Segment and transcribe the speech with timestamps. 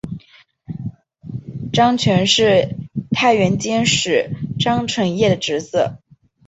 [1.71, 2.75] 张瓘是
[3.11, 5.99] 太原监军使张承业的侄子。